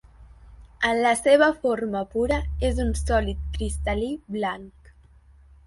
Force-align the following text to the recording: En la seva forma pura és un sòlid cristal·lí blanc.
En 0.91 1.01
la 1.03 1.11
seva 1.19 1.49
forma 1.65 2.01
pura 2.15 2.41
és 2.71 2.81
un 2.87 2.91
sòlid 3.03 3.47
cristal·lí 3.59 4.11
blanc. 4.41 4.95